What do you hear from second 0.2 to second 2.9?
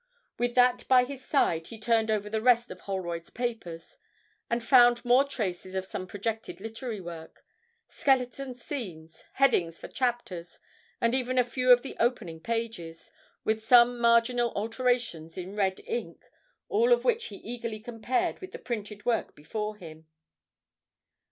With that by his side he turned over the rest of